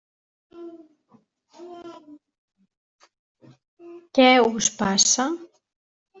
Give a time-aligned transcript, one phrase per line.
[4.19, 5.29] Què us passa?